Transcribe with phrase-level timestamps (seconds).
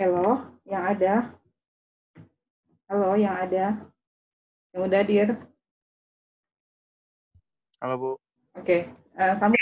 [0.00, 1.28] Halo, yang ada?
[2.88, 3.84] Halo, yang ada?
[4.72, 5.28] Yang udah hadir?
[7.84, 8.10] Halo Bu.
[8.56, 8.88] Oke,
[9.20, 9.60] uh, sambung.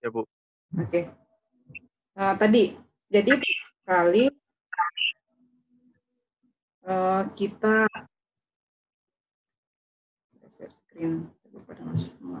[0.00, 0.24] Ya Bu.
[0.80, 1.12] Oke.
[2.16, 2.80] Uh, tadi,
[3.12, 3.36] jadi
[3.84, 4.32] kali
[6.88, 7.84] uh, kita
[10.48, 11.28] share screen
[11.68, 12.40] pada masuk semua.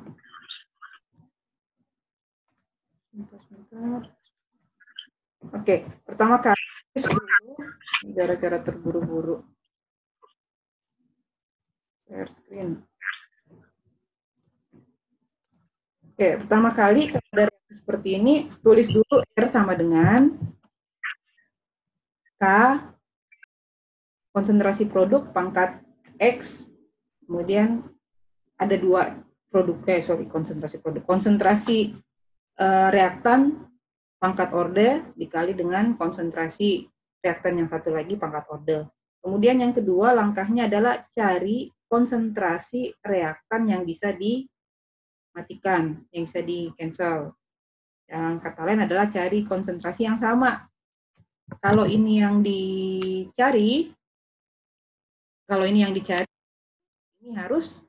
[3.12, 4.00] Sebentar, sebentar.
[5.54, 6.64] Oke, pertama kali
[8.16, 9.44] gara-gara terburu-buru.
[12.06, 12.82] Share screen.
[16.16, 20.32] Oke, pertama kali kalau seperti ini, tulis dulu R sama dengan
[22.40, 22.44] K
[24.32, 25.80] konsentrasi produk pangkat
[26.20, 26.68] X,
[27.24, 27.84] kemudian
[28.56, 29.12] ada dua
[29.48, 31.96] produk, eh sorry, konsentrasi produk, konsentrasi
[32.60, 33.56] uh, reaktan
[34.26, 36.82] pangkat orde dikali dengan konsentrasi
[37.22, 38.78] reaktan yang satu lagi pangkat orde.
[39.22, 44.42] Kemudian yang kedua langkahnya adalah cari konsentrasi reaktan yang bisa di
[45.30, 47.38] matikan, yang bisa di cancel.
[48.10, 50.66] Yang kata lain adalah cari konsentrasi yang sama.
[51.62, 53.94] Kalau ini yang dicari,
[55.46, 56.26] kalau ini yang dicari,
[57.22, 57.86] ini harus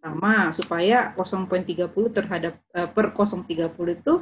[0.00, 4.14] sama supaya 0.30 terhadap uh, per 0.30 itu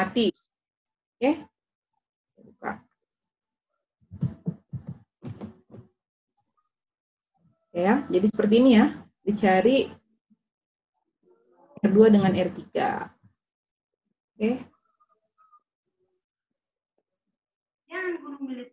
[0.00, 0.32] mati.
[0.32, 1.20] Oke.
[1.20, 1.34] Okay.
[2.40, 2.72] Buka.
[7.70, 8.86] Ya, jadi seperti ini ya
[9.20, 9.92] dicari
[11.84, 12.56] R2 dengan R3.
[14.40, 14.50] Oke.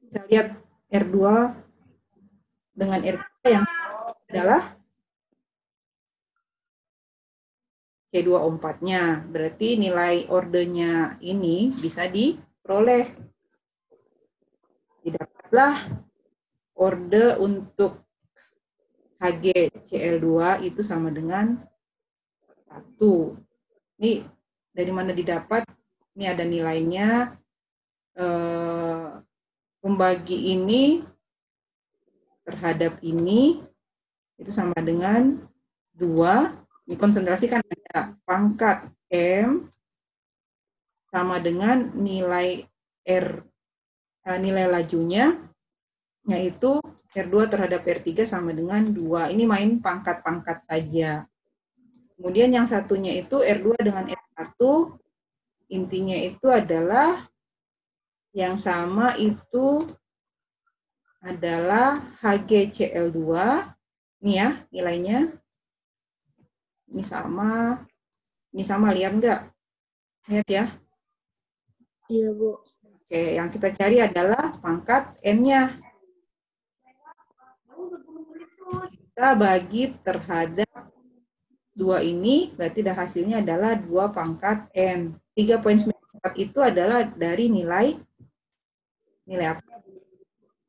[0.08, 0.48] Kita lihat
[0.88, 1.18] R2
[2.72, 3.66] dengan R3 yang
[4.32, 4.77] adalah
[8.12, 9.28] C24-nya.
[9.28, 13.08] Berarti nilai ordernya ini bisa diperoleh.
[15.04, 15.88] Didapatlah
[16.78, 18.04] order untuk
[19.18, 21.58] HgCl2 itu sama dengan
[22.70, 23.02] 1.
[23.98, 24.22] Ini
[24.70, 25.66] dari mana didapat?
[26.14, 27.34] Ini ada nilainya.
[28.18, 29.08] Eh,
[29.82, 31.06] pembagi ini
[32.46, 33.62] terhadap ini
[34.38, 35.42] itu sama dengan
[35.98, 36.67] 2.
[36.96, 39.68] Konsentrasi kan ada pangkat M
[41.12, 42.64] sama dengan nilai
[43.04, 43.28] R,
[44.24, 45.36] eh, nilai lajunya,
[46.28, 46.80] yaitu
[47.12, 49.32] R2 terhadap R3 sama dengan 2.
[49.32, 51.28] Ini main pangkat-pangkat saja.
[52.16, 54.60] Kemudian yang satunya itu R2 dengan R1,
[55.72, 57.28] intinya itu adalah
[58.36, 59.84] yang sama itu
[61.24, 63.22] adalah HgCl2.
[64.22, 65.20] Ini ya nilainya.
[66.88, 67.84] Ini sama.
[68.56, 69.42] Ini sama, lihat nggak?
[70.32, 70.66] Lihat ya.
[72.08, 72.60] Iya, Bu.
[73.08, 75.76] Oke, yang kita cari adalah pangkat M-nya.
[79.18, 80.70] kita bagi terhadap
[81.74, 85.10] dua ini, berarti dah hasilnya adalah dua pangkat N.
[85.34, 87.98] 3.94 itu adalah dari nilai,
[89.26, 89.82] nilai apa?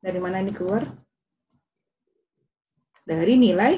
[0.01, 0.81] Dari mana ini keluar?
[3.05, 3.77] Dari nilai?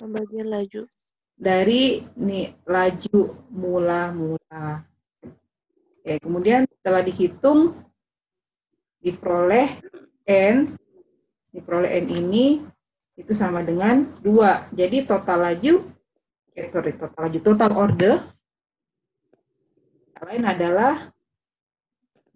[0.00, 0.88] Pembagian laju.
[1.36, 3.20] Dari nih, laju
[3.52, 4.80] mula-mula.
[6.00, 7.76] Oke, kemudian setelah dihitung,
[9.04, 9.68] diperoleh
[10.24, 10.64] N,
[11.52, 12.64] diperoleh N ini
[13.20, 14.72] itu sama dengan 2.
[14.72, 15.84] Jadi total laju,
[16.56, 18.14] eh, sorry, total laju, total order,
[20.20, 21.12] lain adalah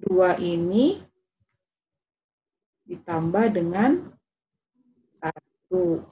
[0.00, 1.00] 2 ini
[2.84, 4.04] ditambah dengan
[5.72, 6.04] 1.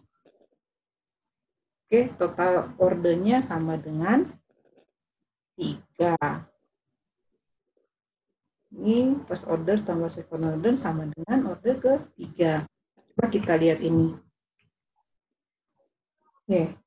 [1.92, 4.25] Oke, total ordernya sama dengan
[5.60, 6.16] 3.
[8.72, 12.65] Ini first order tambah second order sama dengan order ketiga.
[12.97, 14.09] Coba kita lihat ini.
[16.41, 16.80] Oke.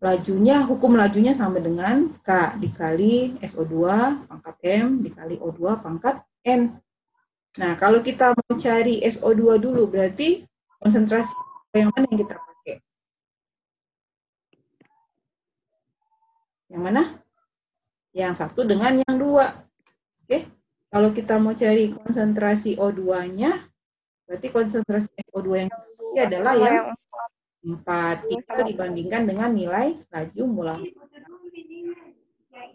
[0.00, 3.76] Lajunya, hukum lajunya sama dengan K dikali SO2
[4.24, 6.80] pangkat M dikali O2 pangkat N.
[7.60, 10.48] Nah, kalau kita mau cari SO2 dulu, berarti
[10.80, 11.36] konsentrasi
[11.76, 12.47] yang mana yang kita
[16.68, 17.02] Yang mana?
[18.12, 19.52] Yang satu dengan yang dua.
[20.24, 20.44] Oke,
[20.88, 23.52] kalau kita mau cari konsentrasi O2-nya,
[24.24, 25.70] berarti konsentrasi SO2 yang
[26.16, 26.96] adalah yang
[27.64, 30.74] 4 itu dibandingkan dengan nilai laju mula.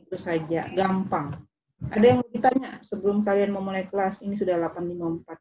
[0.05, 1.33] Itu saja, gampang.
[1.89, 4.21] Ada yang mau ditanya sebelum kalian memulai kelas?
[4.21, 5.35] Ini sudah 8.54.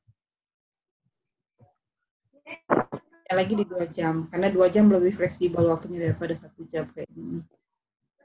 [3.29, 7.09] Ya, lagi di dua jam, karena dua jam lebih fleksibel waktunya daripada satu jam kayak
[7.12, 7.12] ini.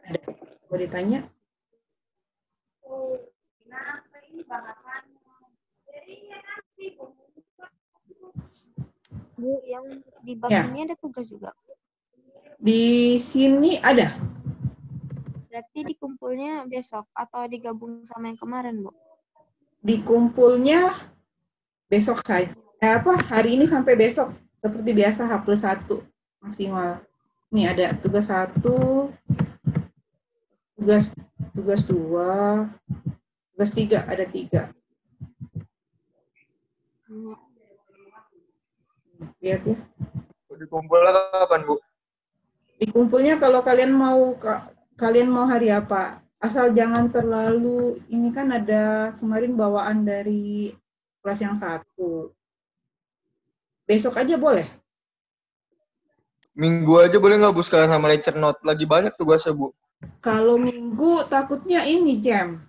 [0.08, 0.20] Ada
[0.72, 1.20] mau ditanya?
[9.38, 9.86] Bu, yang
[10.26, 10.66] di bab ya.
[10.66, 11.54] ini ada tugas juga.
[12.58, 14.18] Di sini ada.
[15.52, 18.90] Berarti dikumpulnya besok atau digabung sama yang kemarin, Bu?
[19.86, 20.98] Dikumpulnya
[21.86, 22.50] besok saja.
[22.82, 26.02] Eh, apa hari ini sampai besok seperti biasa H satu
[26.42, 26.98] maksimal.
[27.54, 29.08] Ini ada tugas satu,
[30.78, 31.12] tugas
[31.58, 32.70] tugas dua,
[33.52, 34.70] tugas tiga ada tiga.
[39.42, 39.78] Lihat ya.
[40.58, 41.76] Dikumpulnya kapan, Bu?
[42.78, 46.22] Dikumpulnya kalau kalian mau ka- kalian mau hari apa?
[46.38, 50.74] Asal jangan terlalu ini kan ada kemarin bawaan dari
[51.22, 52.30] kelas yang satu.
[53.90, 54.70] Besok aja boleh.
[56.58, 58.62] Minggu aja boleh nggak, Bu, sekalian sama lecture note?
[58.66, 59.70] Lagi banyak tugasnya, Bu.
[60.22, 62.62] Kalau minggu takutnya ini jam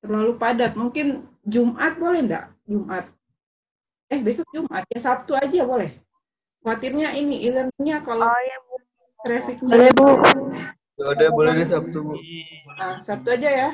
[0.00, 0.74] terlalu padat.
[0.74, 2.46] Mungkin Jumat boleh enggak?
[2.64, 3.04] Jumat.
[4.12, 5.92] Eh besok Jumat ya Sabtu aja boleh.
[6.62, 8.74] Khawatirnya ini e-learningnya kalau Oh ya, Bu.
[9.26, 10.08] trafficnya Bu.
[10.94, 12.14] Ya udah, boleh deh Sabtu, Bu.
[12.78, 13.68] Ah, Sabtu aja ya.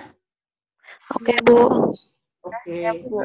[1.13, 1.61] Oke, Bu.
[2.49, 2.75] Oke.
[2.89, 3.21] Ya, Bu.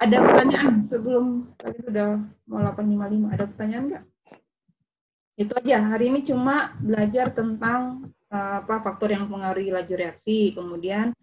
[0.00, 2.16] Ada pertanyaan sebelum tadi udah
[2.48, 3.34] mau 855.
[3.36, 4.04] Ada pertanyaan nggak?
[5.36, 5.76] Itu aja.
[5.84, 11.14] Hari ini cuma belajar tentang apa faktor yang mempengaruhi laju reaksi, kemudian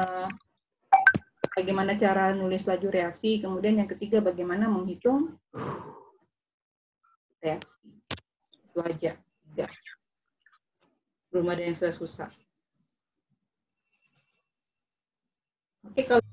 [0.00, 0.28] eh,
[1.52, 5.36] bagaimana cara nulis laju reaksi, kemudian yang ketiga bagaimana menghitung
[7.44, 7.92] reaksi.
[8.64, 9.12] Itu aja.
[9.18, 9.66] Tiga.
[11.28, 12.32] Belum ada yang susah-susah.
[15.88, 16.24] Oke, kalau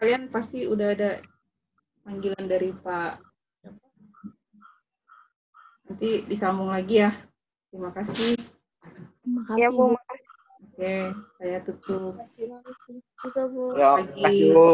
[0.00, 1.10] kalian pasti udah ada
[2.00, 3.12] panggilan dari Pak.
[5.86, 7.12] Nanti disambung lagi ya.
[7.70, 8.55] Terima kasih.
[9.46, 9.94] Terima Ya, Bu.
[10.74, 10.96] Oke,
[11.38, 12.18] saya tutup.
[13.22, 13.78] Juga, Bu.
[13.78, 14.50] Ya, Pagi.
[14.50, 14.66] Bu.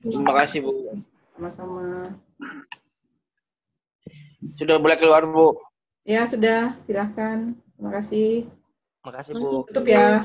[0.00, 0.72] Terima kasih Bu.
[1.36, 2.16] Sama-sama.
[4.56, 5.60] Sudah boleh keluar Bu.
[6.08, 6.72] Ya, sudah.
[6.88, 7.52] Silahkan.
[7.76, 8.48] Terima kasih.
[8.48, 9.68] Terima kasih Masih Bu.
[9.68, 10.24] Tutup ya.